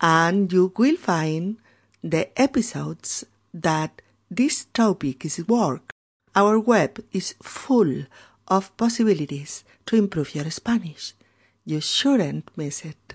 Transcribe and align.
and 0.00 0.52
you 0.52 0.72
will 0.76 0.96
find 0.96 1.56
the 2.02 2.28
episodes 2.40 3.24
that 3.52 4.02
this 4.30 4.66
topic 4.72 5.24
is 5.24 5.46
work. 5.48 5.90
Our 6.34 6.58
web 6.58 7.04
is 7.12 7.34
full 7.42 8.04
of 8.48 8.76
possibilities 8.76 9.64
to 9.86 9.96
improve 9.96 10.34
your 10.34 10.50
Spanish. 10.50 11.14
You 11.64 11.80
shouldn't 11.80 12.50
miss 12.56 12.84
it. 12.84 13.14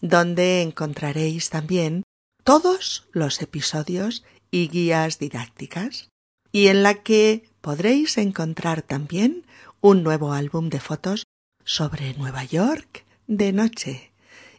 donde 0.02 0.62
encontraréis 0.62 1.50
también 1.50 2.02
todos 2.44 3.08
los 3.12 3.42
episodios 3.42 4.24
y 4.50 4.68
guías 4.68 5.18
didácticas 5.18 6.08
y 6.52 6.68
en 6.68 6.82
la 6.82 7.02
que 7.02 7.48
podréis 7.60 8.18
encontrar 8.18 8.82
también 8.82 9.46
un 9.80 10.02
nuevo 10.02 10.32
álbum 10.32 10.68
de 10.68 10.80
fotos 10.80 11.24
sobre 11.64 12.14
Nueva 12.14 12.44
York 12.44 13.04
de 13.26 13.52
noche 13.52 14.12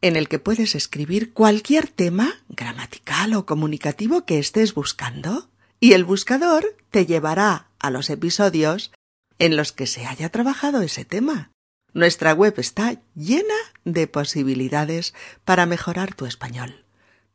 en 0.00 0.16
el 0.16 0.28
que 0.28 0.40
puedes 0.40 0.74
escribir 0.74 1.32
cualquier 1.32 1.88
tema 1.88 2.34
gramatical 2.48 3.34
o 3.34 3.46
comunicativo 3.46 4.26
que 4.26 4.40
estés 4.40 4.74
buscando, 4.74 5.48
y 5.78 5.92
el 5.94 6.04
buscador 6.04 6.76
te 6.90 7.06
llevará 7.06 7.68
a 7.78 7.90
los 7.90 8.10
episodios 8.10 8.92
en 9.38 9.56
los 9.56 9.72
que 9.72 9.86
se 9.86 10.06
haya 10.06 10.28
trabajado 10.28 10.82
ese 10.82 11.04
tema. 11.04 11.50
Nuestra 11.94 12.32
web 12.32 12.54
está 12.58 13.00
llena 13.14 13.54
de 13.84 14.06
posibilidades 14.06 15.14
para 15.44 15.66
mejorar 15.66 16.14
tu 16.14 16.26
español. 16.26 16.84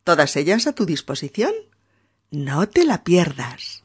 Todas 0.04 0.36
ellas 0.36 0.68
a 0.68 0.74
tu 0.74 0.86
disposición. 0.86 1.54
No 2.32 2.68
te 2.68 2.86
la 2.86 3.04
pierdas. 3.04 3.84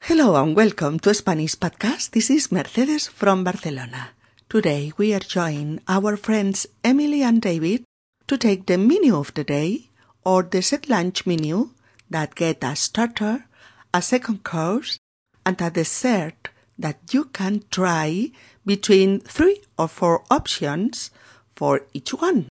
Hello 0.00 0.36
and 0.36 0.56
welcome 0.56 0.98
to 1.00 1.12
Spanish 1.12 1.56
Podcast. 1.56 2.12
This 2.12 2.30
is 2.30 2.50
Mercedes 2.50 3.08
from 3.10 3.44
Barcelona. 3.44 4.17
Today 4.50 4.94
we 4.96 5.12
are 5.12 5.20
joining 5.20 5.82
our 5.88 6.16
friends 6.16 6.66
Emily 6.82 7.22
and 7.22 7.42
David 7.42 7.84
to 8.28 8.38
take 8.38 8.64
the 8.64 8.78
menu 8.78 9.14
of 9.14 9.34
the 9.34 9.44
day 9.44 9.90
or 10.24 10.42
the 10.42 10.62
set 10.62 10.88
lunch 10.88 11.26
menu 11.26 11.68
that 12.08 12.34
get 12.34 12.64
a 12.64 12.74
starter, 12.74 13.44
a 13.92 14.00
second 14.00 14.44
course, 14.44 14.96
and 15.44 15.60
a 15.60 15.68
dessert 15.68 16.48
that 16.78 17.12
you 17.12 17.24
can 17.24 17.62
try 17.70 18.30
between 18.64 19.20
three 19.20 19.60
or 19.78 19.86
four 19.86 20.24
options 20.30 21.10
for 21.54 21.82
each 21.92 22.14
one. 22.14 22.48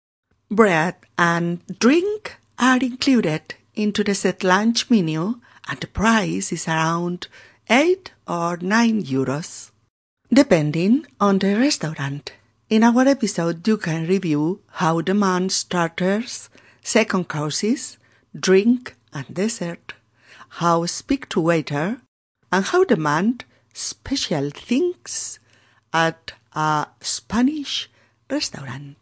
Bread 0.50 0.97
and 1.16 1.62
drink 1.78 2.38
are 2.59 2.78
included 2.78 3.55
into 3.76 4.03
the 4.03 4.16
set 4.16 4.43
lunch 4.43 4.91
menu 4.91 5.38
and 5.69 5.78
the 5.78 5.87
price 5.87 6.50
is 6.50 6.66
around 6.66 7.28
8 7.71 8.11
or 8.26 8.56
9 8.56 9.05
euros 9.05 9.71
depending 10.34 11.06
on 11.20 11.38
the 11.38 11.54
restaurant. 11.54 12.32
In 12.68 12.82
our 12.82 13.06
episode, 13.06 13.66
you 13.68 13.78
can 13.78 14.06
review 14.06 14.60
how 14.82 15.00
demand 15.00 15.52
starters, 15.52 16.50
second 16.82 17.28
courses, 17.28 17.98
drink 18.34 18.96
and 19.12 19.26
dessert, 19.32 19.94
how 20.58 20.86
speak 20.86 21.28
to 21.28 21.40
waiter, 21.40 21.98
and 22.50 22.64
how 22.64 22.82
demand 22.82 23.44
special 23.72 24.50
things 24.50 25.38
at 25.92 26.32
a 26.52 26.88
Spanish 27.00 27.88
restaurant. 28.28 28.96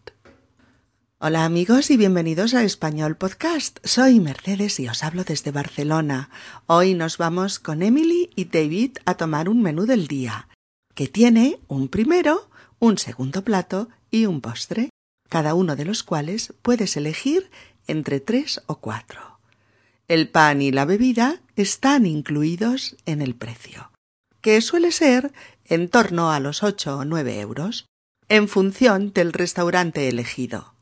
Hola 1.18 1.44
amigos 1.44 1.90
y 1.90 1.96
bienvenidos 1.96 2.52
a 2.52 2.64
Español 2.64 3.16
Podcast. 3.16 3.78
Soy 3.84 4.20
Mercedes 4.20 4.80
y 4.80 4.88
os 4.88 5.02
hablo 5.02 5.24
desde 5.24 5.50
Barcelona. 5.50 6.28
Hoy 6.66 6.94
nos 6.94 7.16
vamos 7.16 7.58
con 7.58 7.82
Emily 7.82 8.30
y 8.34 8.46
David 8.46 8.98
a 9.06 9.14
tomar 9.14 9.48
un 9.48 9.62
menú 9.62 9.86
del 9.86 10.08
día 10.08 10.48
que 10.94 11.08
tiene 11.08 11.58
un 11.68 11.88
primero, 11.88 12.48
un 12.78 12.98
segundo 12.98 13.42
plato 13.42 13.88
y 14.10 14.26
un 14.26 14.40
postre, 14.40 14.90
cada 15.28 15.54
uno 15.54 15.76
de 15.76 15.84
los 15.84 16.02
cuales 16.02 16.52
puedes 16.62 16.96
elegir 16.96 17.50
entre 17.86 18.20
tres 18.20 18.62
o 18.66 18.76
cuatro. 18.76 19.38
El 20.08 20.28
pan 20.28 20.60
y 20.60 20.70
la 20.70 20.84
bebida 20.84 21.40
están 21.56 22.06
incluidos 22.06 22.96
en 23.06 23.22
el 23.22 23.34
precio, 23.34 23.92
que 24.40 24.60
suele 24.60 24.92
ser 24.92 25.32
en 25.64 25.88
torno 25.88 26.32
a 26.32 26.40
los 26.40 26.62
ocho 26.62 26.98
o 26.98 27.04
nueve 27.04 27.40
euros, 27.40 27.86
en 28.28 28.48
función 28.48 29.12
del 29.12 29.32
restaurante 29.32 30.08
elegido. 30.08 30.74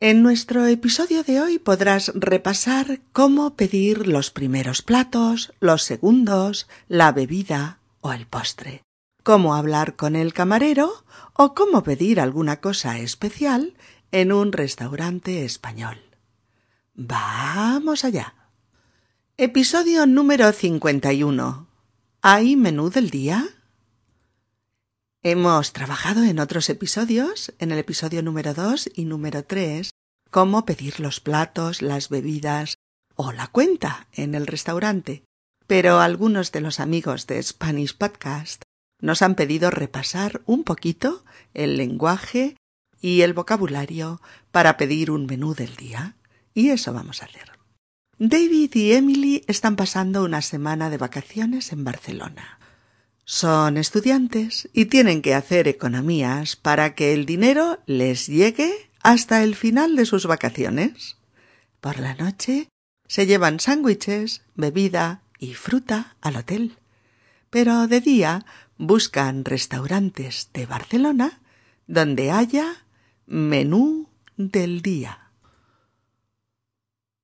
En 0.00 0.22
nuestro 0.22 0.66
episodio 0.66 1.22
de 1.22 1.40
hoy 1.40 1.58
podrás 1.58 2.12
repasar 2.14 3.00
cómo 3.12 3.54
pedir 3.54 4.06
los 4.06 4.30
primeros 4.30 4.82
platos, 4.82 5.52
los 5.60 5.82
segundos, 5.82 6.68
la 6.88 7.12
bebida 7.12 7.78
o 8.00 8.12
el 8.12 8.26
postre 8.26 8.82
cómo 9.24 9.54
hablar 9.54 9.96
con 9.96 10.14
el 10.16 10.34
camarero 10.34 11.04
o 11.32 11.54
cómo 11.54 11.82
pedir 11.82 12.20
alguna 12.20 12.60
cosa 12.60 12.98
especial 12.98 13.74
en 14.12 14.30
un 14.30 14.52
restaurante 14.52 15.44
español. 15.44 15.98
Vamos 16.92 18.04
allá. 18.04 18.34
Episodio 19.38 20.06
número 20.06 20.52
51. 20.52 21.66
¿Hay 22.20 22.54
menú 22.54 22.90
del 22.90 23.10
día? 23.10 23.48
Hemos 25.22 25.72
trabajado 25.72 26.22
en 26.22 26.38
otros 26.38 26.68
episodios, 26.68 27.54
en 27.58 27.72
el 27.72 27.78
episodio 27.78 28.22
número 28.22 28.52
2 28.52 28.90
y 28.94 29.06
número 29.06 29.42
3, 29.42 29.90
cómo 30.30 30.66
pedir 30.66 31.00
los 31.00 31.20
platos, 31.20 31.80
las 31.80 32.10
bebidas 32.10 32.76
o 33.16 33.32
la 33.32 33.46
cuenta 33.46 34.06
en 34.12 34.34
el 34.34 34.46
restaurante. 34.46 35.24
Pero 35.66 36.00
algunos 36.00 36.52
de 36.52 36.60
los 36.60 36.78
amigos 36.78 37.26
de 37.26 37.42
Spanish 37.42 37.96
Podcast 37.96 38.64
nos 39.00 39.22
han 39.22 39.34
pedido 39.34 39.70
repasar 39.70 40.42
un 40.46 40.64
poquito 40.64 41.24
el 41.52 41.76
lenguaje 41.76 42.56
y 43.00 43.20
el 43.20 43.34
vocabulario 43.34 44.20
para 44.50 44.76
pedir 44.76 45.10
un 45.10 45.26
menú 45.26 45.54
del 45.54 45.76
día. 45.76 46.16
Y 46.54 46.70
eso 46.70 46.92
vamos 46.92 47.22
a 47.22 47.26
hacer. 47.26 47.52
David 48.18 48.74
y 48.74 48.92
Emily 48.92 49.44
están 49.48 49.76
pasando 49.76 50.24
una 50.24 50.40
semana 50.40 50.88
de 50.88 50.98
vacaciones 50.98 51.72
en 51.72 51.84
Barcelona. 51.84 52.58
Son 53.24 53.76
estudiantes 53.76 54.68
y 54.72 54.86
tienen 54.86 55.22
que 55.22 55.34
hacer 55.34 55.66
economías 55.66 56.56
para 56.56 56.94
que 56.94 57.12
el 57.12 57.26
dinero 57.26 57.80
les 57.86 58.26
llegue 58.26 58.72
hasta 59.02 59.42
el 59.42 59.56
final 59.56 59.96
de 59.96 60.06
sus 60.06 60.26
vacaciones. 60.26 61.16
Por 61.80 61.98
la 61.98 62.14
noche 62.14 62.68
se 63.06 63.26
llevan 63.26 63.60
sándwiches, 63.60 64.42
bebida 64.54 65.22
y 65.38 65.54
fruta 65.54 66.16
al 66.20 66.36
hotel. 66.36 66.78
Pero 67.50 67.86
de 67.86 68.00
día 68.00 68.46
buscan 68.78 69.44
restaurantes 69.44 70.50
de 70.52 70.66
Barcelona 70.66 71.40
donde 71.86 72.30
haya 72.30 72.84
menú 73.26 74.08
del 74.36 74.82
día. 74.82 75.30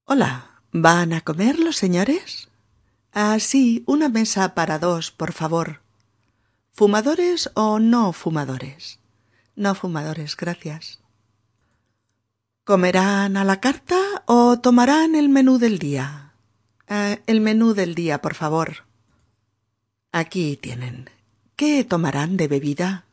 Hola, 0.04 0.62
¿van 0.72 1.12
a 1.12 1.20
comer 1.20 1.58
los 1.58 1.76
señores? 1.76 2.48
Ah, 3.12 3.38
sí, 3.40 3.84
una 3.86 4.08
mesa 4.08 4.54
para 4.54 4.78
dos, 4.78 5.10
por 5.10 5.32
favor. 5.32 5.80
¿Fumadores 6.72 7.50
o 7.54 7.78
no 7.78 8.12
fumadores? 8.12 8.98
No 9.56 9.74
fumadores, 9.74 10.36
gracias. 10.36 11.00
¿Comerán 12.64 13.36
a 13.36 13.44
la 13.44 13.60
carta 13.60 13.98
o 14.26 14.60
tomarán 14.60 15.14
el 15.14 15.28
menú 15.28 15.58
del 15.58 15.78
día? 15.78 16.34
Eh, 16.86 17.22
el 17.26 17.40
menú 17.40 17.74
del 17.74 17.94
día, 17.94 18.20
por 18.20 18.34
favor. 18.34 18.84
Aquí 20.12 20.56
tienen. 20.56 21.10
¿Qué 21.60 21.84
tomarán 21.84 22.38
de 22.38 22.48
bebida? 22.48 23.04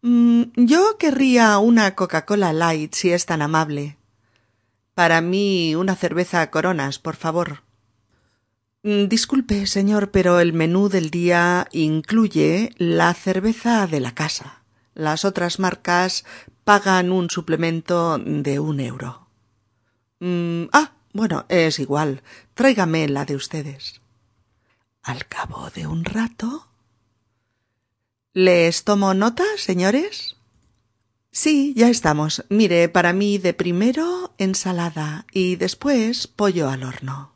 Mm, 0.00 0.44
yo 0.56 0.96
querría 0.98 1.58
una 1.58 1.94
Coca-Cola 1.94 2.54
Light, 2.54 2.94
si 2.94 3.12
es 3.12 3.26
tan 3.26 3.42
amable. 3.42 3.98
Para 4.94 5.20
mí 5.20 5.74
una 5.74 5.94
cerveza 5.94 6.50
Coronas, 6.50 6.98
por 6.98 7.16
favor. 7.16 7.64
Mm, 8.82 9.08
disculpe, 9.08 9.66
señor, 9.66 10.10
pero 10.10 10.40
el 10.40 10.54
menú 10.54 10.88
del 10.88 11.10
día 11.10 11.68
incluye 11.70 12.70
la 12.78 13.12
cerveza 13.12 13.86
de 13.86 14.00
la 14.00 14.14
casa. 14.14 14.62
Las 14.94 15.26
otras 15.26 15.58
marcas 15.58 16.24
pagan 16.64 17.12
un 17.12 17.28
suplemento 17.28 18.16
de 18.16 18.58
un 18.58 18.80
euro. 18.80 19.28
Mm, 20.20 20.68
ah, 20.72 20.92
bueno, 21.12 21.44
es 21.50 21.78
igual. 21.78 22.22
Tráigame 22.54 23.06
la 23.06 23.26
de 23.26 23.36
ustedes. 23.36 24.00
Al 25.02 25.26
cabo 25.26 25.68
de 25.68 25.86
un 25.86 26.06
rato. 26.06 26.70
¿Les 28.38 28.84
tomo 28.84 29.14
nota, 29.14 29.44
señores? 29.56 30.36
Sí, 31.30 31.72
ya 31.74 31.88
estamos. 31.88 32.44
Mire, 32.50 32.90
para 32.90 33.14
mí 33.14 33.38
de 33.38 33.54
primero 33.54 34.34
ensalada 34.36 35.24
y 35.32 35.56
después 35.56 36.26
pollo 36.26 36.68
al 36.68 36.82
horno. 36.82 37.32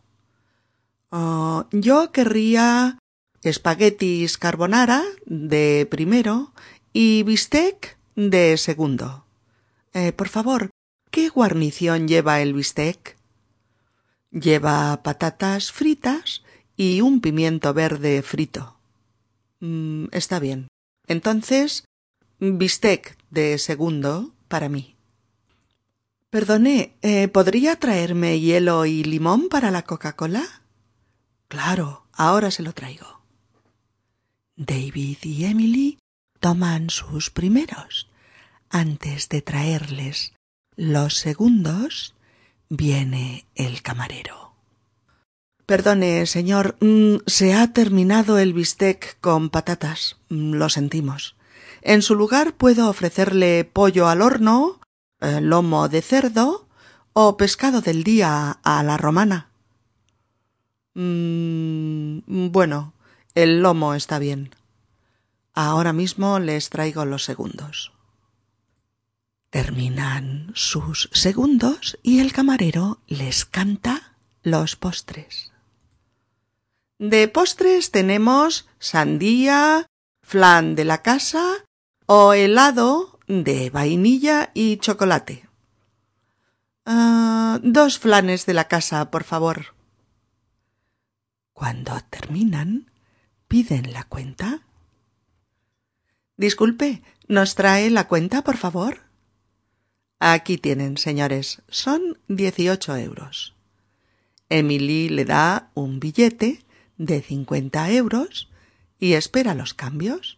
Oh, 1.08 1.64
yo 1.73 2.12
querría 2.12 2.99
espaguetis 3.43 4.37
carbonara 4.37 5.02
de 5.25 5.88
primero 5.91 6.52
y 6.93 7.23
bistec 7.23 7.96
de 8.14 8.58
segundo. 8.58 9.25
Eh, 9.94 10.12
por 10.12 10.29
favor, 10.29 10.69
¿qué 11.11 11.31
guarnición 11.31 12.08
lleva 12.08 12.43
el 12.43 12.53
bistec? 12.53 13.17
Lleva 14.32 15.03
patatas 15.03 15.73
fritas 15.73 16.43
y 16.76 17.00
un 17.00 17.23
pimiento 17.23 17.73
verde 17.73 18.20
frito. 18.20 18.76
Mm, 19.61 20.05
está 20.12 20.38
bien. 20.41 20.69
Entonces, 21.10 21.82
bistec 22.38 23.18
de 23.30 23.58
segundo 23.58 24.32
para 24.46 24.68
mí. 24.68 24.94
Perdone, 26.30 26.94
eh, 27.02 27.26
¿podría 27.26 27.74
traerme 27.80 28.38
hielo 28.38 28.86
y 28.86 29.02
limón 29.02 29.48
para 29.48 29.72
la 29.72 29.82
Coca-Cola? 29.82 30.44
Claro, 31.48 32.06
ahora 32.12 32.52
se 32.52 32.62
lo 32.62 32.72
traigo. 32.74 33.22
David 34.54 35.16
y 35.22 35.46
Emily 35.46 35.98
toman 36.38 36.90
sus 36.90 37.30
primeros. 37.30 38.08
Antes 38.68 39.28
de 39.28 39.42
traerles 39.42 40.32
los 40.76 41.14
segundos, 41.14 42.14
viene 42.68 43.46
el 43.56 43.82
camarero. 43.82 44.50
Perdone, 45.70 46.26
señor, 46.26 46.75
mm, 46.81 47.19
se 47.28 47.55
ha 47.55 47.72
terminado 47.72 48.38
el 48.38 48.55
bistec 48.55 49.20
con 49.20 49.50
patatas. 49.50 50.17
Mm, 50.28 50.55
lo 50.55 50.69
sentimos. 50.69 51.37
En 51.81 52.02
su 52.02 52.17
lugar 52.17 52.55
puedo 52.55 52.90
ofrecerle 52.90 53.64
pollo 53.64 54.08
al 54.08 54.20
horno, 54.20 54.81
eh, 55.20 55.40
lomo 55.40 55.88
de 55.88 56.02
cerdo 56.02 56.67
o 57.12 57.37
pescado 57.37 57.82
del 57.82 58.02
día 58.02 58.58
a 58.64 58.82
la 58.82 58.96
romana. 58.96 59.50
Mm, 60.94 62.50
bueno, 62.50 62.93
el 63.37 63.62
lomo 63.62 63.94
está 63.94 64.19
bien. 64.19 64.52
Ahora 65.55 65.93
mismo 65.93 66.40
les 66.40 66.69
traigo 66.69 67.05
los 67.05 67.22
segundos. 67.22 67.93
Terminan 69.50 70.50
sus 70.56 71.08
segundos 71.12 71.96
y 72.02 72.19
el 72.19 72.32
camarero 72.32 72.99
les 73.06 73.44
canta 73.44 74.17
los 74.43 74.75
postres. 74.75 75.50
De 77.00 77.29
postres 77.29 77.93
tenemos 77.93 78.69
sandía, 78.79 79.87
flan 80.23 80.75
de 80.75 80.85
la 80.85 81.00
casa 81.00 81.64
o 82.05 82.35
helado 82.35 83.19
de 83.26 83.70
vainilla 83.70 84.50
y 84.52 84.76
chocolate. 84.76 85.49
Ah, 86.85 87.58
dos 87.62 87.99
flanes 87.99 88.44
de 88.44 88.52
la 88.52 88.69
casa, 88.69 89.11
por 89.11 89.25
favor. 89.25 89.75
Cuando 91.55 91.99
terminan, 92.11 92.91
piden 93.49 93.94
la 93.94 94.05
cuenta. 94.05 94.61
Disculpe, 96.37 97.03
¿nos 97.29 97.55
trae 97.55 97.88
la 97.88 98.08
cuenta, 98.08 98.44
por 98.44 98.58
favor? 98.58 99.05
Aquí 100.19 100.58
tienen, 100.58 100.99
señores, 100.99 101.62
son 101.70 102.19
dieciocho 102.29 102.94
euros. 102.94 103.55
Emily 104.50 105.08
le 105.08 105.25
da 105.25 105.70
un 105.73 105.99
billete 105.99 106.62
de 107.00 107.23
cincuenta 107.23 107.91
euros 107.91 108.50
y 108.99 109.14
espera 109.14 109.55
los 109.55 109.73
cambios. 109.73 110.37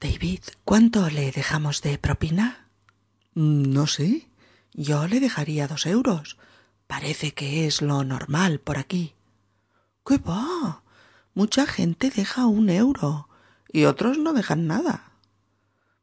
David, 0.00 0.42
¿cuánto 0.64 1.10
le 1.10 1.32
dejamos 1.32 1.82
de 1.82 1.98
propina? 1.98 2.68
Mm, 3.34 3.72
no 3.72 3.88
sé. 3.88 4.28
Yo 4.74 5.08
le 5.08 5.18
dejaría 5.18 5.66
dos 5.66 5.86
euros. 5.86 6.38
Parece 6.86 7.34
que 7.34 7.66
es 7.66 7.82
lo 7.82 8.04
normal 8.04 8.60
por 8.60 8.78
aquí. 8.78 9.16
¿Qué 10.06 10.18
va? 10.18 10.84
Mucha 11.34 11.66
gente 11.66 12.10
deja 12.10 12.46
un 12.46 12.70
euro 12.70 13.28
y 13.72 13.86
otros 13.86 14.18
no 14.18 14.32
dejan 14.32 14.68
nada. 14.68 15.14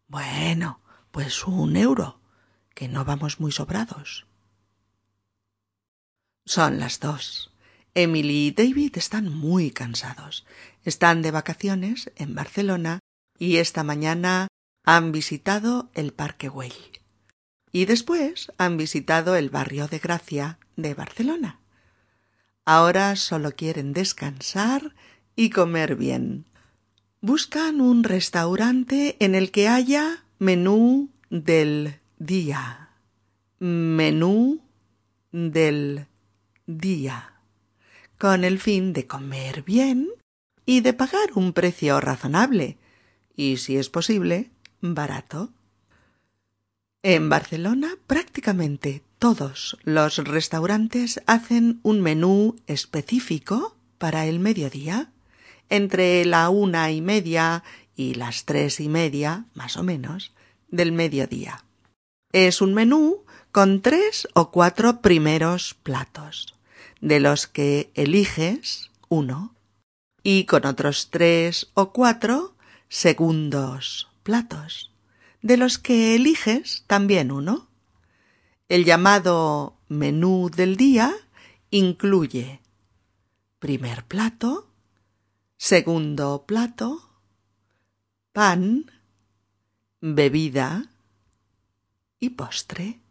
Bueno, 0.09 0.81
pues 1.11 1.47
un 1.47 1.77
euro, 1.77 2.19
que 2.73 2.89
no 2.89 3.05
vamos 3.05 3.39
muy 3.39 3.53
sobrados. 3.53 4.27
Son 6.43 6.79
las 6.79 6.99
dos. 6.99 7.54
Emily 7.95 8.47
y 8.47 8.51
David 8.51 8.97
están 8.97 9.33
muy 9.33 9.71
cansados. 9.71 10.45
Están 10.83 11.21
de 11.21 11.31
vacaciones 11.31 12.11
en 12.17 12.35
Barcelona 12.35 12.99
y 13.39 13.57
esta 13.57 13.83
mañana 13.83 14.49
han 14.83 15.13
visitado 15.13 15.89
el 15.93 16.11
Parque 16.13 16.49
Güell. 16.49 16.73
Y 17.71 17.85
después 17.85 18.51
han 18.57 18.77
visitado 18.77 19.35
el 19.35 19.49
barrio 19.49 19.87
de 19.87 19.99
Gracia 19.99 20.59
de 20.75 20.93
Barcelona. 20.93 21.59
Ahora 22.65 23.15
solo 23.15 23.53
quieren 23.53 23.93
descansar 23.93 24.93
y 25.35 25.49
comer 25.49 25.95
bien. 25.95 26.45
Buscan 27.21 27.79
un 27.79 28.03
restaurante 28.03 29.15
en 29.19 29.35
el 29.35 29.51
que 29.51 29.67
haya 29.69 30.25
menú 30.37 31.09
del 31.29 31.99
día. 32.19 32.89
Menú 33.59 34.61
del 35.31 36.07
día. 36.65 37.34
Con 38.25 38.43
el 38.43 38.57
fin 38.57 38.91
de 38.91 39.05
comer 39.05 39.61
bien 39.61 40.09
y 40.65 40.81
de 40.81 40.93
pagar 40.93 41.33
un 41.35 41.53
precio 41.53 42.01
razonable 42.01 42.79
y, 43.35 43.57
si 43.57 43.77
es 43.77 43.91
posible, 43.91 44.49
barato. 44.81 45.51
En 47.03 47.29
Barcelona 47.29 47.99
prácticamente 48.07 49.03
todos 49.19 49.77
los 49.83 50.17
restaurantes 50.17 51.21
hacen 51.27 51.79
un 51.83 52.01
menú 52.01 52.55
específico 52.65 53.77
para 53.99 54.25
el 54.25 54.39
mediodía, 54.39 55.11
entre 55.69 56.25
la 56.25 56.49
una 56.49 56.89
y 56.89 57.01
media 57.01 57.63
y 57.95 58.15
las 58.15 58.45
tres 58.45 58.79
y 58.79 58.89
media, 58.89 59.45
más 59.53 59.77
o 59.77 59.83
menos, 59.83 60.33
del 60.69 60.93
mediodía. 60.93 61.63
Es 62.31 62.59
un 62.59 62.73
menú 62.73 63.23
con 63.51 63.83
tres 63.83 64.27
o 64.33 64.49
cuatro 64.49 65.01
primeros 65.01 65.75
platos, 65.75 66.54
de 67.01 67.19
los 67.19 67.47
que 67.47 67.91
eliges 67.93 68.91
uno, 69.09 69.55
y 70.23 70.45
con 70.45 70.65
otros 70.65 71.09
tres 71.11 71.69
o 71.75 71.91
cuatro 71.91 72.55
segundos 72.89 74.09
platos 74.23 74.91
de 75.45 75.57
los 75.57 75.77
que 75.77 76.15
eliges 76.15 76.83
también 76.87 77.31
uno. 77.31 77.67
El 78.67 78.83
llamado 78.83 79.77
menú 79.87 80.49
del 80.49 80.75
día 80.75 81.13
incluye 81.69 82.61
primer 83.59 84.03
plato, 84.05 84.67
segundo 85.57 86.45
plato, 86.47 87.07
pan, 88.33 88.91
bebida 90.01 90.89
y 92.19 92.31
postre. 92.31 93.04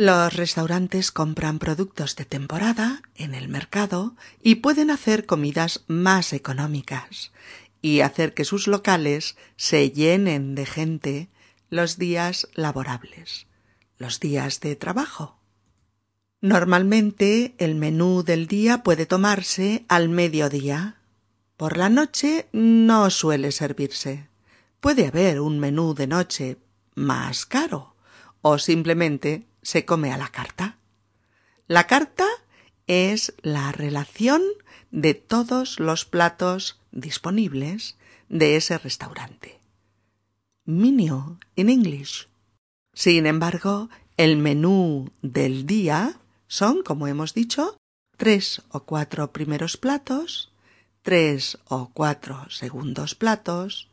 Los 0.00 0.32
restaurantes 0.34 1.10
compran 1.10 1.58
productos 1.58 2.14
de 2.14 2.24
temporada 2.24 3.02
en 3.16 3.34
el 3.34 3.48
mercado 3.48 4.14
y 4.40 4.54
pueden 4.54 4.92
hacer 4.92 5.26
comidas 5.26 5.82
más 5.88 6.32
económicas 6.32 7.32
y 7.82 8.02
hacer 8.02 8.32
que 8.32 8.44
sus 8.44 8.68
locales 8.68 9.36
se 9.56 9.90
llenen 9.90 10.54
de 10.54 10.66
gente 10.66 11.28
los 11.68 11.98
días 11.98 12.46
laborables, 12.54 13.48
los 13.98 14.20
días 14.20 14.60
de 14.60 14.76
trabajo. 14.76 15.40
Normalmente 16.40 17.56
el 17.58 17.74
menú 17.74 18.22
del 18.22 18.46
día 18.46 18.84
puede 18.84 19.04
tomarse 19.04 19.84
al 19.88 20.10
mediodía. 20.10 21.00
Por 21.56 21.76
la 21.76 21.88
noche 21.88 22.46
no 22.52 23.10
suele 23.10 23.50
servirse. 23.50 24.28
Puede 24.78 25.08
haber 25.08 25.40
un 25.40 25.58
menú 25.58 25.94
de 25.94 26.06
noche 26.06 26.56
más 26.94 27.46
caro 27.46 27.96
o 28.42 28.58
simplemente 28.58 29.47
se 29.68 29.84
come 29.84 30.12
a 30.12 30.16
la 30.16 30.28
carta. 30.28 30.78
La 31.66 31.86
carta 31.86 32.26
es 32.86 33.34
la 33.42 33.70
relación 33.70 34.40
de 34.90 35.12
todos 35.12 35.78
los 35.78 36.06
platos 36.06 36.80
disponibles 36.90 37.98
de 38.30 38.56
ese 38.56 38.78
restaurante. 38.78 39.60
Menu 40.64 41.38
in 41.54 41.68
English. 41.68 42.28
Sin 42.94 43.26
embargo, 43.26 43.90
el 44.16 44.38
menú 44.38 45.12
del 45.20 45.66
día 45.66 46.18
son, 46.46 46.82
como 46.82 47.06
hemos 47.06 47.34
dicho, 47.34 47.76
tres 48.16 48.62
o 48.70 48.84
cuatro 48.84 49.34
primeros 49.34 49.76
platos, 49.76 50.50
tres 51.02 51.58
o 51.68 51.90
cuatro 51.92 52.48
segundos 52.48 53.14
platos, 53.14 53.90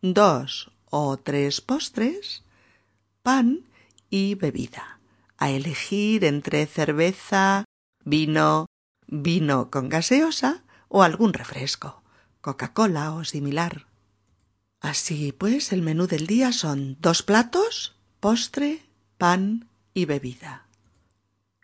dos 0.00 0.70
o 0.86 1.18
tres 1.18 1.60
postres, 1.60 2.42
pan 3.22 3.68
y 4.08 4.34
bebida 4.34 4.99
a 5.40 5.50
elegir 5.50 6.24
entre 6.24 6.66
cerveza, 6.66 7.64
vino, 8.04 8.66
vino 9.08 9.70
con 9.70 9.88
gaseosa 9.88 10.62
o 10.88 11.02
algún 11.02 11.32
refresco, 11.32 12.02
Coca-Cola 12.42 13.12
o 13.14 13.24
similar. 13.24 13.86
Así 14.80 15.32
pues, 15.32 15.72
el 15.72 15.82
menú 15.82 16.06
del 16.06 16.26
día 16.26 16.52
son 16.52 16.98
dos 17.00 17.22
platos, 17.22 17.96
postre, 18.20 18.82
pan 19.18 19.68
y 19.94 20.04
bebida. 20.04 20.66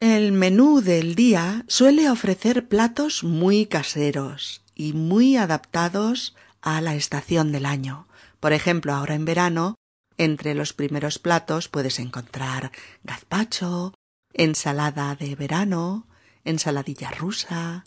El 0.00 0.32
menú 0.32 0.80
del 0.80 1.14
día 1.14 1.64
suele 1.68 2.10
ofrecer 2.10 2.68
platos 2.68 3.24
muy 3.24 3.66
caseros 3.66 4.62
y 4.74 4.94
muy 4.94 5.36
adaptados 5.36 6.34
a 6.62 6.80
la 6.80 6.94
estación 6.94 7.52
del 7.52 7.66
año. 7.66 8.06
Por 8.40 8.52
ejemplo, 8.52 8.94
ahora 8.94 9.14
en 9.14 9.24
verano 9.24 9.76
entre 10.18 10.54
los 10.54 10.72
primeros 10.72 11.18
platos 11.18 11.68
puedes 11.68 11.98
encontrar 11.98 12.72
gazpacho, 13.04 13.94
ensalada 14.32 15.14
de 15.14 15.34
verano, 15.34 16.06
ensaladilla 16.44 17.10
rusa, 17.10 17.84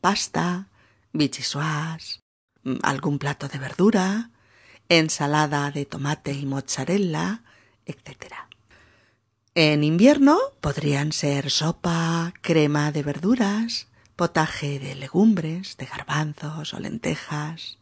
pasta, 0.00 0.68
bichisuas, 1.12 2.20
algún 2.82 3.18
plato 3.18 3.48
de 3.48 3.58
verdura, 3.58 4.30
ensalada 4.88 5.70
de 5.70 5.84
tomate 5.84 6.32
y 6.32 6.46
mozzarella, 6.46 7.42
etc. 7.86 8.34
En 9.54 9.84
invierno 9.84 10.38
podrían 10.60 11.12
ser 11.12 11.50
sopa, 11.50 12.32
crema 12.42 12.92
de 12.92 13.02
verduras, 13.02 13.88
potaje 14.16 14.78
de 14.78 14.94
legumbres, 14.94 15.76
de 15.76 15.86
garbanzos 15.86 16.74
o 16.74 16.80
lentejas, 16.80 17.78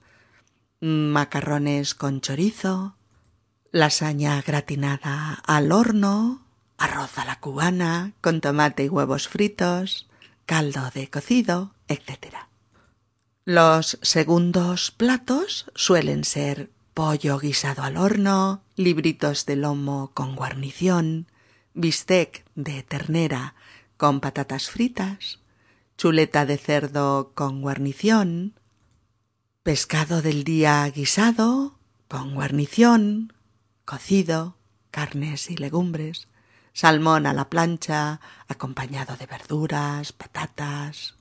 macarrones 0.81 1.95
con 1.95 2.21
chorizo, 2.21 2.97
lasaña 3.76 4.40
gratinada 4.40 5.35
al 5.47 5.71
horno, 5.71 6.42
arroz 6.78 7.18
a 7.18 7.26
la 7.26 7.40
cubana 7.40 8.12
con 8.23 8.40
tomate 8.40 8.85
y 8.85 8.88
huevos 8.88 9.28
fritos, 9.28 10.09
caldo 10.47 10.90
de 10.95 11.11
cocido, 11.11 11.75
etc. 11.87 12.37
Los 13.45 13.99
segundos 14.00 14.92
platos 14.92 15.71
suelen 15.75 16.25
ser 16.25 16.71
pollo 16.95 17.38
guisado 17.38 17.83
al 17.83 17.99
horno, 17.99 18.62
libritos 18.76 19.45
de 19.45 19.56
lomo 19.56 20.11
con 20.14 20.37
guarnición, 20.37 21.26
bistec 21.75 22.47
de 22.54 22.83
ternera 22.83 23.54
con 23.99 24.21
patatas 24.21 24.71
fritas, 24.71 25.40
chuleta 25.99 26.47
de 26.47 26.56
cerdo 26.56 27.33
con 27.35 27.61
guarnición, 27.61 28.54
pescado 29.62 30.23
del 30.23 30.45
día 30.45 30.90
guisado 30.90 31.78
con 32.09 32.35
guarnición, 32.35 33.35
cocido, 33.87 34.59
carnes 34.90 35.50
y 35.50 35.57
legumbres, 35.57 36.28
salmón 36.75 37.25
a 37.25 37.33
la 37.33 37.49
plancha, 37.49 38.21
acompañado 38.49 39.16
de 39.16 39.25
verduras, 39.25 40.12
patatas, 40.12 41.14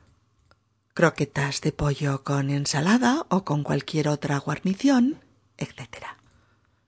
croquetas 0.94 1.62
de 1.62 1.72
pollo 1.72 2.24
con 2.26 2.50
ensalada 2.50 3.26
o 3.30 3.46
con 3.46 3.64
cualquier 3.64 4.10
otra 4.10 4.38
guarnición, 4.40 5.22
etc. 5.58 6.06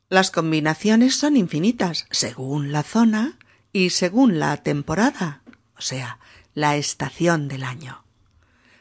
Las 0.09 0.31
combinaciones 0.31 1.15
son 1.15 1.37
infinitas 1.37 2.07
según 2.11 2.73
la 2.73 2.83
zona 2.83 3.37
y 3.71 3.91
según 3.91 4.39
la 4.39 4.57
temporada, 4.57 5.43
o 5.77 5.81
sea, 5.81 6.19
la 6.53 6.75
estación 6.75 7.47
del 7.47 7.63
año. 7.63 8.03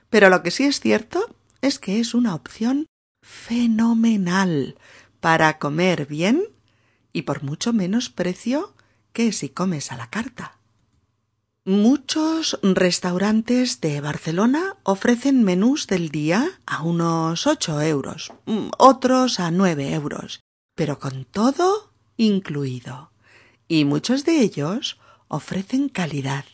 Pero 0.08 0.30
lo 0.30 0.42
que 0.42 0.50
sí 0.50 0.64
es 0.64 0.80
cierto 0.80 1.36
es 1.60 1.78
que 1.78 2.00
es 2.00 2.14
una 2.14 2.34
opción 2.34 2.86
fenomenal 3.22 4.78
para 5.20 5.58
comer 5.58 6.06
bien 6.06 6.55
y 7.16 7.22
por 7.22 7.42
mucho 7.42 7.72
menos 7.72 8.10
precio 8.10 8.74
que 9.14 9.32
si 9.32 9.48
comes 9.48 9.90
a 9.90 9.96
la 9.96 10.10
carta. 10.10 10.58
Muchos 11.64 12.58
restaurantes 12.62 13.80
de 13.80 14.02
Barcelona 14.02 14.76
ofrecen 14.82 15.42
menús 15.42 15.86
del 15.86 16.10
día 16.10 16.46
a 16.66 16.82
unos 16.82 17.46
ocho 17.46 17.80
euros, 17.80 18.34
otros 18.76 19.40
a 19.40 19.50
nueve 19.50 19.94
euros, 19.94 20.40
pero 20.74 20.98
con 20.98 21.24
todo 21.24 21.90
incluido. 22.18 23.12
Y 23.66 23.86
muchos 23.86 24.26
de 24.26 24.42
ellos 24.42 24.98
ofrecen 25.28 25.88
calidad, 25.88 26.44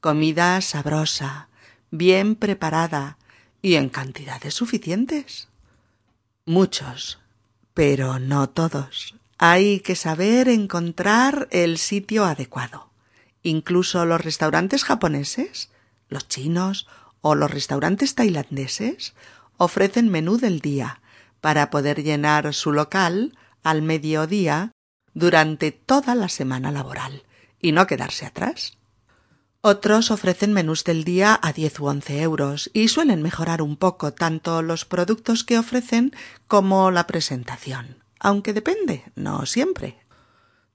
comida 0.00 0.60
sabrosa, 0.62 1.48
bien 1.92 2.34
preparada 2.34 3.18
y 3.62 3.76
en 3.76 3.88
cantidades 3.88 4.54
suficientes. 4.54 5.46
Muchos, 6.44 7.20
pero 7.72 8.18
no 8.18 8.48
todos. 8.48 9.14
Hay 9.44 9.80
que 9.80 9.96
saber 9.96 10.48
encontrar 10.48 11.48
el 11.50 11.76
sitio 11.78 12.26
adecuado. 12.26 12.92
Incluso 13.42 14.06
los 14.06 14.20
restaurantes 14.20 14.84
japoneses, 14.84 15.72
los 16.08 16.28
chinos 16.28 16.86
o 17.22 17.34
los 17.34 17.50
restaurantes 17.50 18.14
tailandeses 18.14 19.14
ofrecen 19.56 20.10
menú 20.10 20.36
del 20.36 20.60
día 20.60 21.00
para 21.40 21.70
poder 21.70 22.04
llenar 22.04 22.54
su 22.54 22.70
local 22.70 23.36
al 23.64 23.82
mediodía 23.82 24.70
durante 25.12 25.72
toda 25.72 26.14
la 26.14 26.28
semana 26.28 26.70
laboral 26.70 27.24
y 27.60 27.72
no 27.72 27.88
quedarse 27.88 28.26
atrás. 28.26 28.78
Otros 29.60 30.12
ofrecen 30.12 30.52
menús 30.52 30.84
del 30.84 31.02
día 31.02 31.36
a 31.42 31.52
diez 31.52 31.80
u 31.80 31.86
once 31.86 32.22
euros 32.22 32.70
y 32.72 32.86
suelen 32.86 33.22
mejorar 33.22 33.60
un 33.60 33.76
poco 33.76 34.12
tanto 34.12 34.62
los 34.62 34.84
productos 34.84 35.42
que 35.42 35.58
ofrecen 35.58 36.14
como 36.46 36.92
la 36.92 37.08
presentación 37.08 38.01
aunque 38.22 38.52
depende, 38.52 39.02
no 39.16 39.46
siempre. 39.46 39.98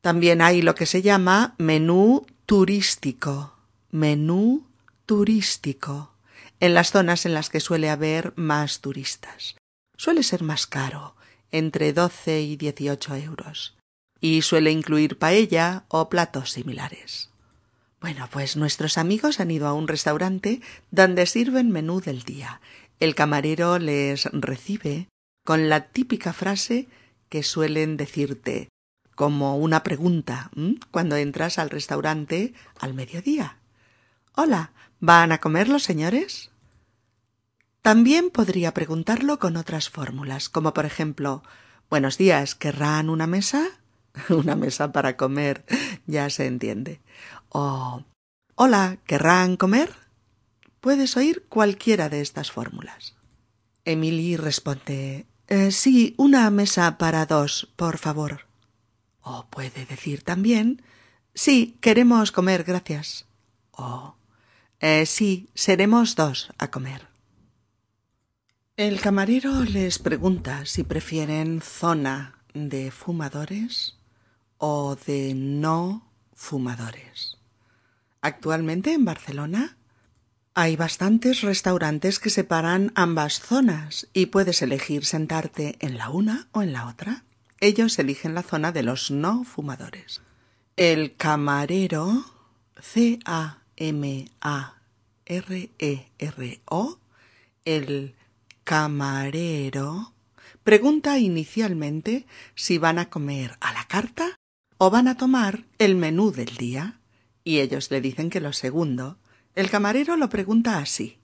También 0.02 0.42
hay 0.42 0.62
lo 0.62 0.76
que 0.76 0.86
se 0.86 1.02
llama 1.02 1.56
menú 1.58 2.28
turístico. 2.46 3.56
Menú 3.90 4.68
turístico. 5.06 6.12
En 6.60 6.74
las 6.74 6.92
zonas 6.92 7.26
en 7.26 7.34
las 7.34 7.50
que 7.50 7.62
suele 7.62 7.90
haber 7.90 8.34
más 8.36 8.82
turistas. 8.82 9.56
Suele 9.96 10.24
ser 10.24 10.44
más 10.44 10.68
caro, 10.68 11.16
entre 11.52 11.94
12 11.94 12.42
y 12.42 12.58
18 12.58 13.16
euros. 13.16 13.78
Y 14.20 14.42
suele 14.42 14.72
incluir 14.72 15.18
paella 15.18 15.86
o 15.88 16.10
platos 16.10 16.52
similares. 16.52 17.30
Bueno, 18.02 18.28
pues 18.30 18.58
nuestros 18.58 18.98
amigos 18.98 19.40
han 19.40 19.52
ido 19.52 19.68
a 19.68 19.74
un 19.74 19.88
restaurante 19.88 20.62
donde 20.92 21.26
sirven 21.26 21.72
menú 21.72 22.02
del 22.02 22.24
día. 22.24 22.60
El 23.00 23.16
camarero 23.16 23.80
les 23.80 24.26
recibe 24.34 25.08
con 25.46 25.70
la 25.70 25.88
típica 25.88 26.34
frase 26.34 26.88
que 27.30 27.44
suelen 27.44 27.98
decirte 27.98 28.70
como 29.16 29.58
una 29.58 29.84
pregunta 29.84 30.52
cuando 30.92 31.16
entras 31.16 31.58
al 31.58 31.70
restaurante 31.70 32.54
al 32.80 32.94
mediodía. 32.94 33.58
Hola, 34.36 34.72
¿van 35.00 35.32
a 35.32 35.40
comer 35.40 35.70
los 35.70 35.84
señores? 35.84 36.52
También 37.82 38.30
podría 38.30 38.74
preguntarlo 38.74 39.40
con 39.40 39.58
otras 39.58 39.90
fórmulas, 39.90 40.50
como 40.50 40.74
por 40.74 40.86
ejemplo 40.86 41.44
Buenos 41.90 42.18
días, 42.18 42.54
¿querrán 42.54 43.10
una 43.10 43.28
mesa? 43.28 43.66
Una 44.30 44.56
mesa 44.56 44.92
para 44.92 45.16
comer, 45.16 45.64
ya 46.06 46.30
se 46.30 46.48
entiende. 46.48 47.02
O 47.50 48.04
Hola, 48.56 48.98
¿querrán 49.06 49.56
comer? 49.56 49.94
Puedes 50.82 51.16
oír 51.16 51.46
cualquiera 51.48 52.10
de 52.10 52.22
estas 52.22 52.52
fórmulas. 52.52 53.16
Emily 53.86 54.36
responde 54.36 55.28
eh, 55.48 55.72
Sí, 55.72 56.14
una 56.18 56.50
mesa 56.50 56.98
para 56.98 57.26
dos, 57.26 57.70
por 57.76 57.98
favor. 57.98 58.48
O 59.22 59.46
puede 59.50 59.86
decir 59.86 60.24
también 60.24 60.82
Sí, 61.34 61.78
queremos 61.82 62.32
comer, 62.32 62.64
gracias. 62.64 63.26
O 63.72 64.16
eh, 64.80 65.06
Sí, 65.06 65.50
seremos 65.54 66.16
dos 66.16 66.50
a 66.58 66.72
comer. 66.72 67.08
El 68.76 69.02
camarero 69.02 69.64
les 69.64 70.00
pregunta 70.00 70.66
si 70.66 70.84
prefieren 70.84 71.62
zona 71.62 72.40
de 72.54 72.92
fumadores 72.92 73.98
o 74.58 74.96
de 74.96 75.34
no 75.36 76.12
fumadores. 76.34 77.38
Actualmente 78.22 78.94
en 78.94 79.06
Barcelona 79.06 79.78
hay 80.60 80.76
bastantes 80.76 81.42
restaurantes 81.42 82.18
que 82.18 82.32
separan 82.32 82.92
ambas 82.96 83.42
zonas 83.42 84.08
y 84.12 84.26
puedes 84.26 84.64
elegir 84.64 85.06
sentarte 85.06 85.76
en 85.82 86.00
la 86.00 86.10
una 86.10 86.48
o 86.52 86.64
en 86.64 86.74
la 86.74 86.88
otra. 86.88 87.26
Ellos 87.60 88.00
eligen 88.00 88.34
la 88.34 88.42
zona 88.42 88.72
de 88.72 88.82
los 88.82 89.12
no 89.12 89.44
fumadores. 89.44 90.24
El 90.76 91.16
camarero 91.16 92.26
C 92.82 93.20
A 93.24 93.60
M 93.76 94.32
A 94.42 94.78
R 95.28 95.70
E 95.78 96.08
R 96.18 96.62
O 96.66 96.98
el 97.64 98.16
camarero 98.64 100.12
pregunta 100.64 101.20
inicialmente 101.20 102.26
si 102.56 102.80
van 102.80 102.98
a 102.98 103.12
comer 103.12 103.56
a 103.60 103.74
la 103.74 103.84
carta 103.84 104.40
o 104.80 104.90
van 104.90 105.08
a 105.08 105.18
tomar 105.18 105.66
el 105.78 105.94
menú 105.94 106.32
del 106.32 106.58
día 106.58 107.00
y 107.44 107.60
ellos 107.60 107.92
le 107.92 108.02
dicen 108.02 108.32
que 108.32 108.42
lo 108.42 108.54
segundo 108.54 109.20
el 109.58 109.72
camarero 109.72 110.18
lo 110.18 110.30
pregunta 110.30 110.78
así. 110.78 111.18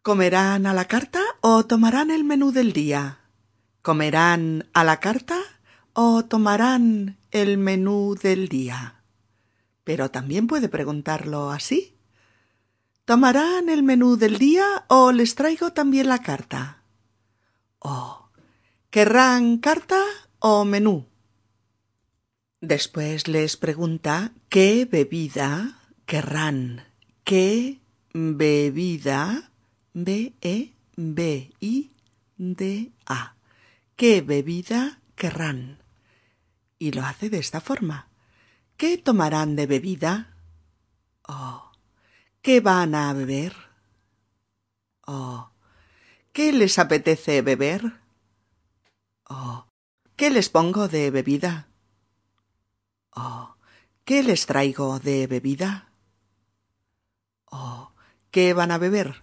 ¿Comerán 0.00 0.64
a 0.64 0.72
la 0.72 0.86
carta 0.86 1.20
o 1.42 1.66
tomarán 1.66 2.10
el 2.10 2.24
menú 2.24 2.52
del 2.52 2.72
día? 2.72 3.20
¿Comerán 3.82 4.70
a 4.72 4.82
la 4.82 4.98
carta 4.98 5.38
o 5.92 6.24
tomarán 6.24 7.18
el 7.30 7.58
menú 7.58 8.14
del 8.14 8.48
día? 8.48 9.02
Pero 9.84 10.10
también 10.10 10.46
puede 10.46 10.70
preguntarlo 10.70 11.50
así. 11.50 11.98
¿Tomarán 13.04 13.68
el 13.68 13.82
menú 13.82 14.16
del 14.16 14.38
día 14.38 14.86
o 14.88 15.12
les 15.12 15.34
traigo 15.34 15.74
también 15.74 16.08
la 16.08 16.22
carta? 16.22 16.82
¿O 17.78 18.30
querrán 18.88 19.58
carta 19.58 20.02
o 20.38 20.64
menú? 20.64 21.04
Después 22.62 23.28
les 23.28 23.58
pregunta 23.58 24.32
qué 24.48 24.88
bebida 24.90 25.78
querrán 26.06 26.87
¿Qué 27.28 27.82
bebida? 28.14 29.52
B-E-B-I-D-A. 29.92 30.72
¿Qué 33.96 34.22
bebida 34.22 35.02
querrán? 35.14 35.82
Y 36.78 36.92
lo 36.92 37.02
hace 37.04 37.28
de 37.28 37.36
esta 37.36 37.60
forma. 37.60 38.08
¿Qué 38.78 38.96
tomarán 38.96 39.56
de 39.56 39.66
bebida? 39.66 40.38
Oh. 41.28 41.70
¿Qué 42.40 42.60
van 42.60 42.94
a 42.94 43.12
beber? 43.12 43.54
Oh. 45.06 45.50
¿Qué 46.32 46.54
les 46.54 46.78
apetece 46.78 47.42
beber? 47.42 48.00
Oh. 49.28 49.66
¿Qué 50.16 50.30
les 50.30 50.48
pongo 50.48 50.88
de 50.88 51.10
bebida? 51.10 51.68
Oh. 53.14 53.54
¿Qué 54.06 54.22
les 54.22 54.46
traigo 54.46 54.98
de 54.98 55.26
bebida? 55.26 55.87
Oh, 57.50 57.92
¿qué 58.30 58.52
van 58.52 58.70
a 58.70 58.78
beber? 58.78 59.22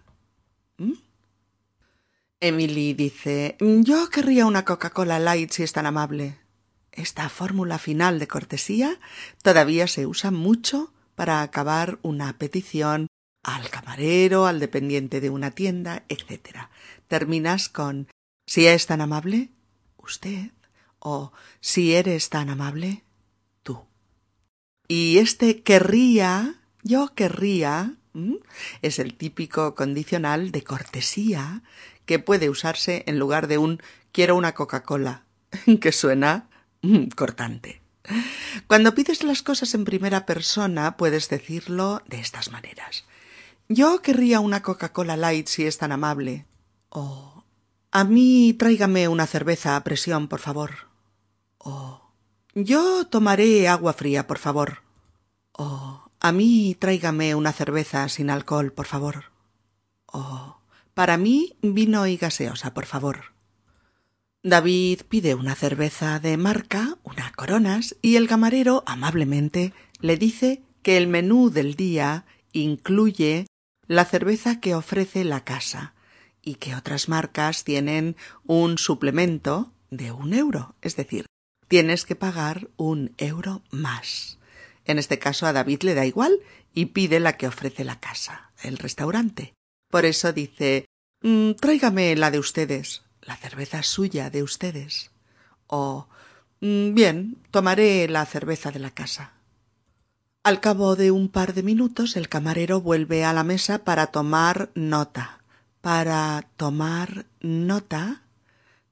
¿Mm? 0.78 0.94
Emily 2.40 2.94
dice 2.94 3.58
Yo 3.60 4.10
querría 4.10 4.46
una 4.46 4.66
Coca-Cola 4.66 5.20
Light 5.20 5.52
si 5.52 5.64
es 5.64 5.74
tan 5.74 5.86
amable. 5.86 6.40
Esta 6.92 7.30
fórmula 7.30 7.78
final 7.78 8.20
de 8.20 8.28
cortesía 8.28 9.00
todavía 9.42 9.88
se 9.88 10.06
usa 10.06 10.32
mucho 10.32 10.94
para 11.16 11.42
acabar 11.42 12.00
una 12.02 12.38
petición 12.38 13.08
al 13.44 13.70
camarero, 13.70 14.48
al 14.48 14.60
dependiente 14.60 15.22
de 15.22 15.30
una 15.30 15.52
tienda, 15.52 16.04
etc. 16.10 16.68
Terminas 17.08 17.70
con 17.70 18.08
si 18.48 18.68
es 18.68 18.86
tan 18.86 19.02
amable, 19.02 19.50
usted, 19.98 20.52
o 21.00 21.32
si 21.62 21.94
eres 21.96 22.30
tan 22.30 22.50
amable, 22.50 23.04
tú. 23.64 23.86
Y 24.88 25.18
este 25.18 25.64
querría, 25.64 26.62
yo 26.84 27.14
querría, 27.14 27.96
es 28.82 29.00
el 29.00 29.16
típico 29.16 29.76
condicional 29.76 30.52
de 30.52 30.64
cortesía 30.64 31.62
que 32.06 32.20
puede 32.20 32.50
usarse 32.50 33.04
en 33.08 33.20
lugar 33.20 33.48
de 33.48 33.58
un 33.58 33.82
quiero 34.12 34.36
una 34.36 34.54
Coca-Cola, 34.54 35.24
que 35.82 35.92
suena 35.92 36.50
cortante. 37.16 37.82
Cuando 38.68 38.94
pides 38.94 39.24
las 39.24 39.42
cosas 39.42 39.74
en 39.74 39.86
primera 39.86 40.26
persona 40.26 40.98
puedes 40.98 41.30
decirlo 41.30 42.02
de 42.08 42.20
estas 42.20 42.52
maneras. 42.52 43.06
Yo 43.68 44.02
querría 44.02 44.40
una 44.40 44.62
Coca-Cola 44.62 45.18
Light 45.18 45.48
si 45.48 45.66
es 45.66 45.80
tan 45.80 45.92
amable. 45.92 46.46
O 46.90 47.44
a 47.92 48.04
mí 48.04 48.56
tráigame 48.58 49.08
una 49.08 49.26
cerveza 49.26 49.76
a 49.76 49.84
presión, 49.84 50.28
por 50.28 50.40
favor. 50.40 50.88
O 51.58 52.02
yo 52.54 53.08
tomaré 53.08 53.68
agua 53.68 53.94
fría, 53.94 54.28
por 54.28 54.38
favor. 54.38 54.84
O 55.52 56.05
a 56.26 56.32
mí 56.32 56.76
tráigame 56.80 57.36
una 57.36 57.54
cerveza 57.54 58.10
sin 58.10 58.32
alcohol, 58.32 58.74
por 58.74 58.88
favor. 58.88 59.26
Oh, 60.08 60.58
para 60.96 61.18
mí 61.18 61.56
vino 61.62 62.08
y 62.08 62.18
gaseosa, 62.18 62.74
por 62.74 62.88
favor. 62.88 63.36
David 64.42 65.02
pide 65.08 65.36
una 65.36 65.54
cerveza 65.54 66.20
de 66.20 66.38
marca, 66.38 66.98
una 67.04 67.32
coronas, 67.34 67.96
y 68.02 68.16
el 68.16 68.28
camarero 68.28 68.84
amablemente 68.88 69.72
le 70.00 70.18
dice 70.18 70.64
que 70.82 70.98
el 70.98 71.06
menú 71.06 71.52
del 71.52 71.76
día 71.76 72.26
incluye 72.54 73.46
la 73.86 74.04
cerveza 74.04 74.60
que 74.60 74.74
ofrece 74.74 75.26
la 75.26 75.44
casa 75.44 75.94
y 76.42 76.56
que 76.56 76.74
otras 76.74 77.08
marcas 77.08 77.64
tienen 77.64 78.16
un 78.48 78.80
suplemento 78.80 79.74
de 79.92 80.12
un 80.12 80.34
euro, 80.34 80.74
es 80.82 80.96
decir, 80.96 81.28
tienes 81.68 82.04
que 82.04 82.16
pagar 82.16 82.68
un 82.78 83.14
euro 83.20 83.62
más. 83.70 84.35
En 84.86 85.00
este 85.00 85.20
caso 85.20 85.48
a 85.48 85.54
David 85.54 85.82
le 85.82 85.96
da 85.96 86.06
igual 86.06 86.40
y 86.74 86.88
pide 86.88 87.20
la 87.20 87.38
que 87.38 87.48
ofrece 87.48 87.84
la 87.84 88.00
casa, 88.00 88.52
el 88.62 88.78
restaurante. 88.78 89.54
Por 89.90 90.06
eso 90.06 90.32
dice 90.32 90.86
mm, 91.22 91.54
Tráigame 91.54 92.16
la 92.16 92.32
de 92.32 92.40
ustedes, 92.40 93.04
la 93.22 93.36
cerveza 93.36 93.82
suya 93.84 94.30
de 94.30 94.44
ustedes. 94.44 95.12
O 95.68 96.08
mm, 96.62 96.94
Bien, 96.94 97.38
tomaré 97.52 98.08
la 98.08 98.26
cerveza 98.26 98.72
de 98.72 98.80
la 98.80 98.92
casa. 98.92 99.34
Al 100.44 100.60
cabo 100.60 100.96
de 100.96 101.10
un 101.10 101.30
par 101.30 101.56
de 101.56 101.64
minutos 101.64 102.16
el 102.16 102.30
camarero 102.30 102.80
vuelve 102.80 103.26
a 103.26 103.34
la 103.34 103.44
mesa 103.44 103.84
para 103.84 104.08
tomar 104.08 104.70
nota, 104.76 105.42
para 105.82 106.48
tomar 106.56 107.26
nota 107.42 108.22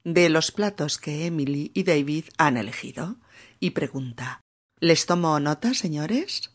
de 0.02 0.28
los 0.28 0.50
platos 0.50 0.98
que 0.98 1.26
Emily 1.26 1.70
y 1.72 1.84
David 1.84 2.24
han 2.38 2.56
elegido, 2.56 3.16
y 3.60 3.70
pregunta 3.70 4.43
¿Les 4.84 5.06
tomo 5.06 5.40
nota, 5.40 5.72
señores? 5.72 6.50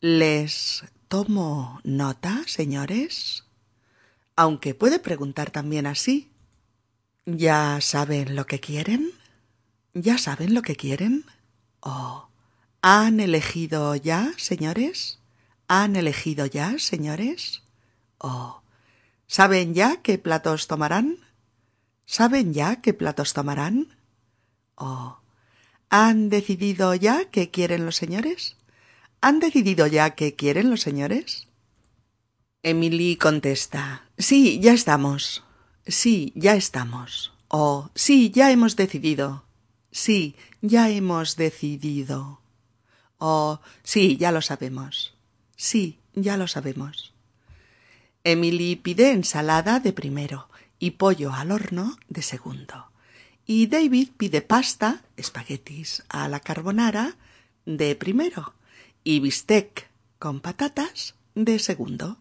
¿Les 0.00 0.84
tomo 1.08 1.80
nota, 1.82 2.44
señores? 2.46 3.42
Aunque 4.36 4.76
puede 4.76 5.00
preguntar 5.00 5.50
también 5.50 5.88
así. 5.88 6.30
¿Ya 7.24 7.80
saben 7.80 8.36
lo 8.36 8.46
que 8.46 8.60
quieren? 8.60 9.10
¿Ya 9.94 10.16
saben 10.16 10.54
lo 10.54 10.62
que 10.62 10.76
quieren? 10.76 11.24
¿O 11.80 12.28
han 12.82 13.18
elegido 13.18 13.96
ya, 13.96 14.32
señores? 14.36 15.18
¿Han 15.66 15.96
elegido 15.96 16.46
ya, 16.46 16.78
señores? 16.78 17.64
¿O 18.18 18.62
saben 19.26 19.74
ya 19.74 20.02
qué 20.02 20.18
platos 20.18 20.68
tomarán? 20.68 21.18
¿Saben 22.04 22.54
ya 22.54 22.80
qué 22.80 22.94
platos 22.94 23.32
tomarán? 23.32 23.88
¿O 24.76 25.18
¿Han 25.88 26.30
decidido 26.30 26.94
ya 26.94 27.26
qué 27.30 27.50
quieren 27.50 27.84
los 27.84 27.96
señores? 27.96 28.56
¿Han 29.20 29.38
decidido 29.38 29.86
ya 29.86 30.10
qué 30.14 30.34
quieren 30.34 30.70
los 30.70 30.80
señores? 30.80 31.46
Emily 32.62 33.16
contesta 33.16 34.06
Sí, 34.18 34.58
ya 34.60 34.72
estamos. 34.72 35.44
Sí, 35.86 36.32
ya 36.34 36.54
estamos. 36.56 37.32
O 37.48 37.90
sí, 37.94 38.30
ya 38.30 38.50
hemos 38.50 38.74
decidido. 38.74 39.44
Sí, 39.92 40.34
ya 40.60 40.90
hemos 40.90 41.36
decidido. 41.36 42.40
O 43.18 43.60
sí, 43.84 44.16
ya 44.16 44.32
lo 44.32 44.42
sabemos. 44.42 45.14
Sí, 45.56 46.00
ya 46.14 46.36
lo 46.36 46.48
sabemos. 46.48 47.14
Emily 48.24 48.74
pide 48.74 49.12
ensalada 49.12 49.78
de 49.78 49.92
primero 49.92 50.48
y 50.80 50.92
pollo 50.92 51.32
al 51.32 51.52
horno 51.52 51.96
de 52.08 52.22
segundo 52.22 52.90
y 53.46 53.68
David 53.68 54.08
pide 54.16 54.42
pasta, 54.42 55.02
espaguetis 55.16 56.02
a 56.08 56.28
la 56.28 56.40
carbonara, 56.40 57.16
de 57.64 57.94
primero 57.94 58.54
y 59.04 59.20
bistec 59.20 59.88
con 60.18 60.40
patatas 60.40 61.14
de 61.34 61.58
segundo. 61.58 62.18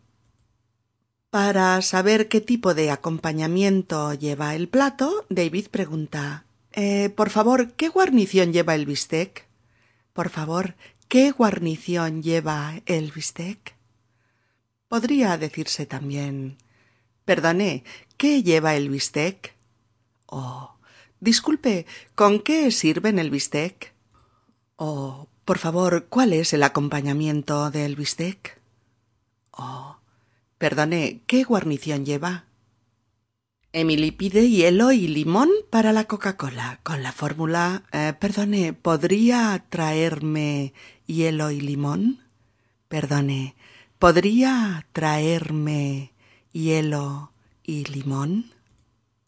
Para 1.31 1.81
saber 1.81 2.29
qué 2.29 2.41
tipo 2.41 2.73
de 2.73 2.91
acompañamiento 2.91 4.13
lleva 4.13 4.55
el 4.55 4.69
plato, 4.69 5.25
David 5.29 5.67
pregunta 5.69 6.45
eh, 6.71 7.09
Por 7.09 7.29
favor, 7.29 7.73
¿qué 7.73 7.89
guarnición 7.89 8.53
lleva 8.53 8.75
el 8.75 8.85
bistec? 8.85 9.47
Por 10.13 10.29
favor, 10.29 10.75
¿qué 11.07 11.31
guarnición 11.31 12.23
lleva 12.23 12.81
el 12.85 13.11
bistec? 13.11 13.75
Podría 14.87 15.37
decirse 15.37 15.85
también 15.85 16.57
Perdone, 17.25 17.83
¿qué 18.17 18.43
lleva 18.43 18.75
el 18.75 18.89
bistec? 18.89 19.55
Oh, 20.27 20.74
disculpe, 21.25 21.85
¿con 22.15 22.39
qué 22.39 22.71
sirven 22.71 23.19
el 23.19 23.29
bistec? 23.29 23.93
Oh, 24.77 25.27
por 25.43 25.57
favor, 25.57 26.05
¿cuál 26.07 26.31
es 26.31 26.53
el 26.53 26.63
acompañamiento 26.63 27.69
del 27.71 27.97
bistec? 27.97 28.61
Oh, 29.51 29.97
perdone, 30.57 31.21
¿qué 31.27 31.43
guarnición 31.43 32.05
lleva? 32.05 32.45
Emily 33.73 34.11
pide 34.11 34.49
hielo 34.49 34.93
y 34.93 35.07
limón 35.09 35.49
para 35.69 35.91
la 35.91 36.05
Coca-Cola, 36.05 36.79
con 36.83 37.03
la 37.03 37.11
fórmula 37.11 37.83
eh, 37.91 38.13
Perdone, 38.17 38.71
¿podría 38.71 39.65
traerme 39.67 40.73
hielo 41.07 41.51
y 41.51 41.59
limón? 41.59 42.21
Perdone, 42.87 43.55
¿podría 43.99 44.87
traerme 44.93 46.13
hielo 46.53 47.33
y 47.63 47.83
limón? 47.83 48.54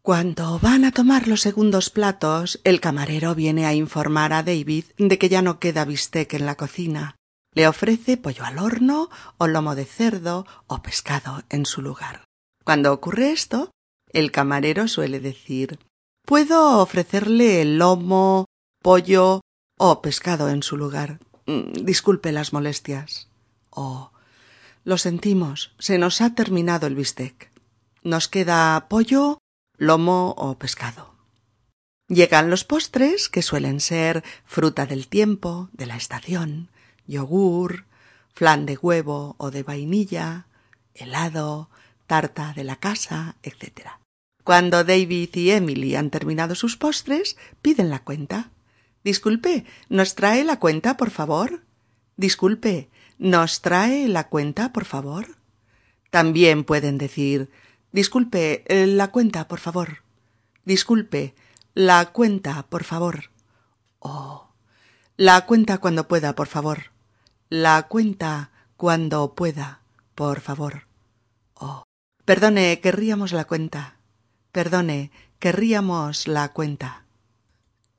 Cuando 0.07 0.57
van 0.59 0.85
a 0.85 0.93
tomar 0.93 1.27
los 1.27 1.41
segundos 1.41 1.89
platos, 1.89 2.61
el 2.63 2.79
camarero 2.79 3.35
viene 3.35 3.65
a 3.65 3.73
informar 3.73 4.31
a 4.31 4.41
David 4.41 4.85
de 4.97 5.17
que 5.17 5.27
ya 5.27 5.41
no 5.41 5.59
queda 5.59 5.83
bistec 5.83 6.33
en 6.33 6.45
la 6.45 6.55
cocina. 6.55 7.17
Le 7.53 7.67
ofrece 7.67 8.15
pollo 8.15 8.45
al 8.45 8.57
horno 8.57 9.09
o 9.37 9.47
lomo 9.47 9.75
de 9.75 9.83
cerdo 9.83 10.45
o 10.67 10.81
pescado 10.81 11.43
en 11.49 11.65
su 11.65 11.81
lugar. 11.81 12.23
Cuando 12.63 12.93
ocurre 12.93 13.33
esto, 13.33 13.71
el 14.13 14.31
camarero 14.31 14.87
suele 14.87 15.19
decir 15.19 15.77
Puedo 16.25 16.79
ofrecerle 16.79 17.65
lomo, 17.65 18.45
pollo 18.81 19.41
o 19.77 20.01
pescado 20.01 20.47
en 20.47 20.63
su 20.63 20.77
lugar. 20.77 21.19
Mm, 21.47 21.83
disculpe 21.83 22.31
las 22.31 22.53
molestias. 22.53 23.27
Oh, 23.71 24.11
lo 24.85 24.97
sentimos, 24.97 25.75
se 25.79 25.97
nos 25.97 26.21
ha 26.21 26.33
terminado 26.33 26.87
el 26.87 26.95
bistec. 26.95 27.51
Nos 28.03 28.29
queda 28.29 28.87
pollo, 28.87 29.39
lomo 29.77 30.33
o 30.37 30.57
pescado. 30.57 31.15
Llegan 32.07 32.49
los 32.49 32.63
postres, 32.63 33.29
que 33.29 33.41
suelen 33.41 33.79
ser 33.79 34.23
fruta 34.45 34.85
del 34.85 35.07
tiempo, 35.07 35.69
de 35.73 35.85
la 35.85 35.97
estación, 35.97 36.69
yogur, 37.05 37.85
flan 38.33 38.65
de 38.65 38.77
huevo 38.77 39.35
o 39.37 39.51
de 39.51 39.63
vainilla, 39.63 40.47
helado, 40.93 41.69
tarta 42.05 42.53
de 42.53 42.63
la 42.63 42.77
casa, 42.77 43.35
etc. 43.43 43.89
Cuando 44.43 44.83
David 44.83 45.35
y 45.35 45.51
Emily 45.51 45.95
han 45.95 46.09
terminado 46.09 46.55
sus 46.55 46.77
postres, 46.77 47.37
piden 47.61 47.89
la 47.89 48.03
cuenta. 48.03 48.51
Disculpe, 49.03 49.65
¿nos 49.89 50.15
trae 50.15 50.43
la 50.43 50.59
cuenta, 50.59 50.97
por 50.97 51.11
favor? 51.11 51.63
Disculpe, 52.15 52.89
¿Nos 53.19 53.61
trae 53.61 54.07
la 54.07 54.27
cuenta, 54.27 54.71
por 54.71 54.85
favor? 54.85 55.37
También 56.11 56.63
pueden 56.63 56.99
decir 56.99 57.49
Disculpe, 57.91 58.63
eh, 58.67 58.87
la 58.87 59.09
cuenta, 59.09 59.47
por 59.47 59.59
favor. 59.59 60.03
Disculpe, 60.65 61.33
la 61.73 62.07
cuenta, 62.07 62.63
por 62.67 62.83
favor. 62.83 63.31
Oh. 63.99 64.49
La 65.15 65.45
cuenta 65.45 65.77
cuando 65.79 66.07
pueda, 66.07 66.35
por 66.35 66.47
favor. 66.47 66.91
La 67.49 67.87
cuenta 67.87 68.51
cuando 68.75 69.33
pueda, 69.33 69.81
por 70.15 70.41
favor. 70.41 70.87
Oh. 71.55 71.83
Perdone, 72.25 72.79
querríamos 72.81 73.31
la 73.31 73.45
cuenta. 73.45 73.95
Perdone, 74.51 75.11
querríamos 75.39 76.27
la 76.27 76.49
cuenta. 76.49 77.05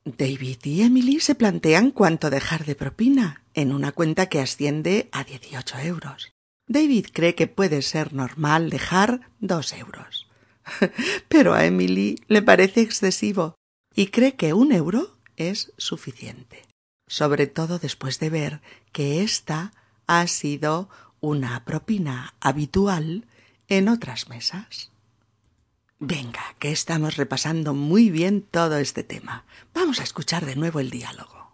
David 0.05 0.59
y 0.63 0.81
Emily 0.81 1.19
se 1.19 1.35
plantean 1.35 1.91
cuánto 1.91 2.29
dejar 2.29 2.65
de 2.65 2.75
propina 2.75 3.43
en 3.53 3.71
una 3.71 3.91
cuenta 3.91 4.27
que 4.27 4.39
asciende 4.39 5.09
a 5.11 5.23
dieciocho 5.23 5.77
euros. 5.79 6.31
David 6.69 7.07
cree 7.11 7.33
que 7.33 7.47
puede 7.47 7.81
ser 7.81 8.13
normal 8.13 8.69
dejar 8.69 9.21
dos 9.39 9.73
euros. 9.73 10.29
Pero 11.27 11.55
a 11.55 11.65
Emily 11.65 12.21
le 12.27 12.43
parece 12.43 12.81
excesivo 12.81 13.55
y 13.95 14.07
cree 14.07 14.35
que 14.35 14.53
un 14.53 14.71
euro 14.71 15.17
es 15.35 15.73
suficiente, 15.77 16.67
sobre 17.07 17.47
todo 17.47 17.79
después 17.79 18.19
de 18.19 18.29
ver 18.29 18.61
que 18.91 19.23
esta 19.23 19.73
ha 20.05 20.27
sido 20.27 20.89
una 21.21 21.65
propina 21.65 22.35
habitual 22.39 23.25
en 23.67 23.89
otras 23.89 24.29
mesas. 24.29 24.91
Venga, 25.97 26.55
que 26.59 26.71
estamos 26.71 27.17
repasando 27.17 27.73
muy 27.73 28.11
bien 28.11 28.43
todo 28.43 28.77
este 28.77 29.03
tema. 29.03 29.43
Vamos 29.73 29.99
a 29.99 30.03
escuchar 30.03 30.45
de 30.45 30.55
nuevo 30.55 30.79
el 30.79 30.91
diálogo. 30.91 31.51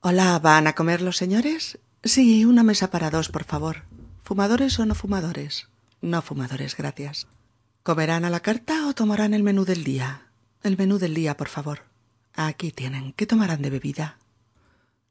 Hola, 0.00 0.38
¿van 0.38 0.66
a 0.68 0.74
comer 0.74 1.02
los 1.02 1.18
señores? 1.18 1.78
Sí, 2.02 2.46
una 2.46 2.62
mesa 2.62 2.90
para 2.90 3.10
dos, 3.10 3.28
por 3.28 3.44
favor. 3.44 3.84
¿Fumadores 4.26 4.76
o 4.80 4.86
no 4.86 4.96
fumadores? 4.96 5.68
No 6.00 6.20
fumadores, 6.20 6.76
gracias. 6.76 7.28
¿Comerán 7.84 8.24
a 8.24 8.28
la 8.28 8.40
carta 8.40 8.88
o 8.88 8.92
tomarán 8.92 9.34
el 9.34 9.44
menú 9.44 9.64
del 9.64 9.84
día? 9.84 10.26
El 10.64 10.76
menú 10.76 10.98
del 10.98 11.14
día, 11.14 11.36
por 11.36 11.46
favor. 11.46 11.84
Aquí 12.34 12.72
tienen. 12.72 13.12
¿Qué 13.12 13.24
tomarán 13.24 13.62
de 13.62 13.70
bebida? 13.70 14.18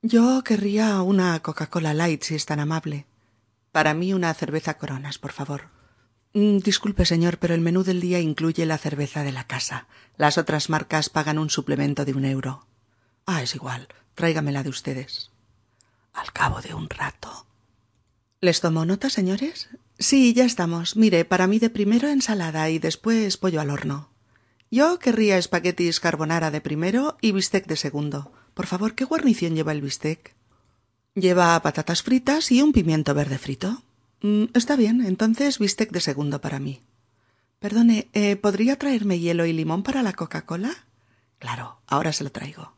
Yo 0.02 0.44
querría 0.44 1.02
una 1.02 1.40
Coca-Cola 1.40 1.94
Light, 1.94 2.24
si 2.24 2.36
es 2.36 2.46
tan 2.46 2.60
amable. 2.60 3.06
Para 3.72 3.94
mí 3.94 4.14
una 4.14 4.34
cerveza 4.34 4.78
Coronas, 4.78 5.18
por 5.18 5.32
favor. 5.32 5.70
Mm, 6.34 6.58
disculpe, 6.58 7.06
señor, 7.06 7.38
pero 7.38 7.54
el 7.54 7.62
menú 7.62 7.86
del 7.86 8.02
día 8.02 8.20
incluye 8.20 8.66
la 8.66 8.78
cerveza 8.78 9.24
de 9.24 9.32
la 9.32 9.48
casa. 9.48 9.88
Las 10.18 10.38
otras 10.38 10.70
marcas 10.70 11.10
pagan 11.10 11.40
un 11.40 11.50
suplemento 11.50 12.04
de 12.04 12.12
un 12.12 12.26
euro. 12.26 12.66
Ah, 13.26 13.42
es 13.42 13.56
igual. 13.56 13.88
Tráigamela 14.14 14.62
de 14.62 14.72
ustedes. 14.72 15.32
Al 16.12 16.34
cabo 16.34 16.60
de 16.60 16.74
un 16.74 16.90
rato. 16.90 17.46
¿Les 18.46 18.62
tomo 18.62 18.86
nota, 18.86 19.10
señores? 19.10 19.70
Sí, 19.98 20.36
ya 20.36 20.46
estamos. 20.46 20.96
Mire, 20.96 21.26
para 21.26 21.48
mí 21.48 21.58
de 21.58 21.72
primero 21.72 22.10
ensalada 22.10 22.70
y 22.70 22.78
después 22.78 23.38
pollo 23.38 23.60
al 23.60 23.72
horno. 23.72 24.10
Yo 24.70 25.00
querría 25.00 25.40
espaguetis 25.40 26.00
carbonara 26.00 26.52
de 26.52 26.62
primero 26.62 27.18
y 27.22 27.32
bistec 27.32 27.66
de 27.66 27.76
segundo. 27.76 28.32
Por 28.54 28.68
favor, 28.68 28.94
¿qué 28.94 29.04
guarnición 29.04 29.56
lleva 29.56 29.72
el 29.72 29.82
bistec? 29.82 30.36
Lleva 31.16 31.60
patatas 31.64 32.04
fritas 32.04 32.52
y 32.52 32.62
un 32.62 32.72
pimiento 32.72 33.16
verde 33.16 33.40
frito. 33.40 33.82
Mm, 34.22 34.44
está 34.54 34.76
bien, 34.76 35.04
entonces 35.04 35.58
bistec 35.58 35.90
de 35.90 36.02
segundo 36.02 36.40
para 36.40 36.60
mí. 36.60 36.82
Perdone, 37.58 38.10
eh, 38.14 38.36
¿podría 38.36 38.78
traerme 38.78 39.18
hielo 39.18 39.48
y 39.48 39.54
limón 39.54 39.82
para 39.82 40.04
la 40.04 40.14
Coca-Cola? 40.14 40.86
Claro, 41.40 41.80
ahora 41.88 42.14
se 42.14 42.24
lo 42.24 42.32
traigo. 42.32 42.76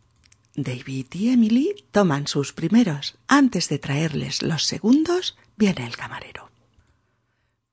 David 0.56 1.08
y 1.12 1.28
Emily 1.28 1.76
toman 1.92 2.26
sus 2.26 2.54
primeros. 2.54 3.18
Antes 3.28 3.68
de 3.68 3.80
traerles 3.80 4.42
los 4.42 4.64
segundos, 4.64 5.36
viene 5.58 5.86
el 5.86 5.98
camarero. 5.98 6.50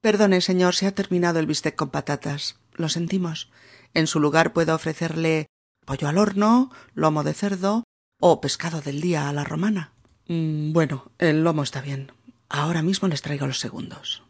Perdone, 0.00 0.40
señor, 0.40 0.74
se 0.74 0.86
ha 0.86 0.94
terminado 0.94 1.38
el 1.38 1.46
bistec 1.46 1.76
con 1.76 1.90
patatas. 1.90 2.58
Lo 2.72 2.88
sentimos. 2.88 3.50
En 3.94 4.06
su 4.06 4.18
lugar 4.18 4.52
puedo 4.52 4.74
ofrecerle 4.74 5.46
pollo 5.86 6.08
al 6.08 6.18
horno, 6.18 6.70
lomo 6.94 7.22
de 7.22 7.34
cerdo 7.34 7.84
o 8.20 8.40
pescado 8.40 8.80
del 8.80 9.00
día 9.00 9.28
a 9.28 9.32
la 9.32 9.44
romana. 9.44 9.92
Mm, 10.28 10.72
bueno, 10.72 11.10
el 11.18 11.44
lomo 11.44 11.62
está 11.62 11.80
bien. 11.80 12.10
Ahora 12.48 12.82
mismo 12.82 13.08
les 13.08 13.22
traigo 13.22 13.46
los 13.46 13.60
segundos. 13.60 14.22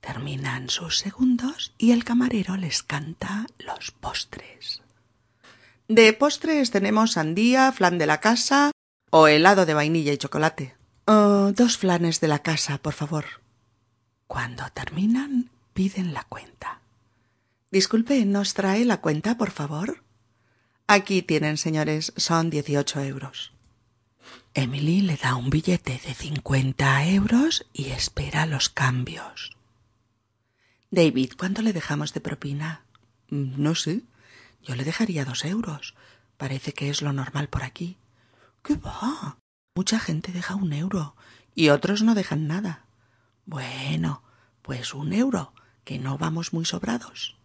Terminan 0.00 0.70
sus 0.70 0.98
segundos 0.98 1.74
y 1.78 1.90
el 1.90 2.04
camarero 2.04 2.56
les 2.56 2.82
canta 2.82 3.46
los 3.58 3.90
postres. 3.90 4.82
De 5.88 6.12
postres 6.12 6.70
tenemos 6.70 7.12
sandía, 7.12 7.72
flan 7.72 7.98
de 7.98 8.06
la 8.06 8.20
casa 8.20 8.70
o 9.10 9.28
helado 9.28 9.66
de 9.66 9.74
vainilla 9.74 10.12
y 10.12 10.18
chocolate. 10.18 10.75
Oh, 11.08 11.52
dos 11.54 11.78
flanes 11.78 12.20
de 12.20 12.26
la 12.26 12.40
casa, 12.40 12.78
por 12.78 12.92
favor. 12.92 13.26
Cuando 14.26 14.64
terminan, 14.74 15.50
piden 15.72 16.12
la 16.12 16.24
cuenta. 16.24 16.80
Disculpe, 17.70 18.24
¿nos 18.24 18.54
trae 18.54 18.84
la 18.84 19.00
cuenta, 19.00 19.38
por 19.38 19.52
favor? 19.52 20.02
Aquí 20.88 21.22
tienen, 21.22 21.58
señores, 21.58 22.12
son 22.16 22.50
dieciocho 22.50 23.00
euros. 23.00 23.52
Emily 24.52 25.00
le 25.02 25.16
da 25.16 25.36
un 25.36 25.48
billete 25.48 26.00
de 26.04 26.12
cincuenta 26.12 27.06
euros 27.06 27.66
y 27.72 27.90
espera 27.90 28.44
los 28.46 28.68
cambios. 28.68 29.56
David, 30.90 31.34
¿cuánto 31.38 31.62
le 31.62 31.72
dejamos 31.72 32.14
de 32.14 32.20
propina? 32.20 32.84
Mm, 33.28 33.62
no 33.62 33.76
sé. 33.76 34.02
Yo 34.60 34.74
le 34.74 34.82
dejaría 34.82 35.24
dos 35.24 35.44
euros. 35.44 35.94
Parece 36.36 36.72
que 36.72 36.90
es 36.90 37.00
lo 37.00 37.12
normal 37.12 37.48
por 37.48 37.62
aquí. 37.62 37.96
¿Qué 38.64 38.74
va? 38.74 39.38
Mucha 39.76 40.00
gente 40.00 40.32
deja 40.32 40.54
un 40.54 40.72
euro 40.72 41.16
y 41.54 41.68
otros 41.68 42.02
no 42.02 42.14
dejan 42.14 42.46
nada. 42.46 42.86
Bueno, 43.44 44.22
pues 44.62 44.94
un 44.94 45.12
euro, 45.12 45.52
que 45.84 45.98
no 45.98 46.16
vamos 46.16 46.54
muy 46.54 46.64
sobrados. 46.64 47.36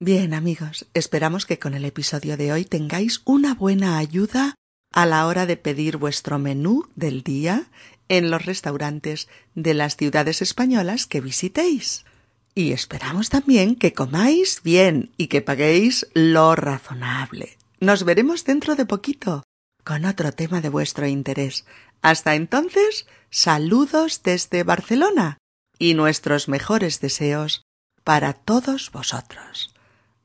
Bien 0.00 0.32
amigos, 0.32 0.86
esperamos 0.94 1.44
que 1.44 1.58
con 1.58 1.74
el 1.74 1.84
episodio 1.84 2.38
de 2.38 2.54
hoy 2.54 2.64
tengáis 2.64 3.20
una 3.26 3.52
buena 3.52 3.98
ayuda 3.98 4.54
a 4.94 5.04
la 5.04 5.26
hora 5.26 5.44
de 5.44 5.58
pedir 5.58 5.98
vuestro 5.98 6.38
menú 6.38 6.88
del 6.96 7.22
día 7.22 7.70
en 8.08 8.30
los 8.30 8.46
restaurantes 8.46 9.28
de 9.54 9.74
las 9.74 9.98
ciudades 9.98 10.40
españolas 10.40 11.06
que 11.06 11.20
visitéis. 11.20 12.06
Y 12.54 12.72
esperamos 12.72 13.28
también 13.28 13.76
que 13.76 13.92
comáis 13.92 14.62
bien 14.62 15.12
y 15.18 15.26
que 15.26 15.42
paguéis 15.42 16.06
lo 16.14 16.56
razonable. 16.56 17.58
Nos 17.78 18.04
veremos 18.04 18.46
dentro 18.46 18.74
de 18.74 18.86
poquito 18.86 19.42
con 19.88 20.04
otro 20.04 20.32
tema 20.32 20.60
de 20.60 20.68
vuestro 20.68 21.06
interés. 21.06 21.64
Hasta 22.02 22.34
entonces, 22.34 23.06
saludos 23.30 24.22
desde 24.22 24.62
Barcelona 24.62 25.38
y 25.78 25.94
nuestros 25.94 26.46
mejores 26.46 27.00
deseos 27.00 27.62
para 28.04 28.34
todos 28.34 28.92
vosotros. 28.92 29.72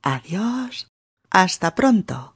Adiós. 0.02 0.89
Hasta 1.30 1.76
pronto. 1.76 2.36